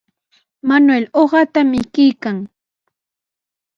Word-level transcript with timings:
Manuel 0.67 1.05
uqata 1.21 1.59
mikuykan. 1.71 2.37